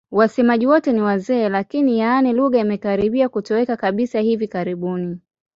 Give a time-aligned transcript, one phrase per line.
[0.11, 5.19] Wasemaji wote ni wazee lakini, yaani lugha imekaribia kutoweka kabisa hivi karibuni.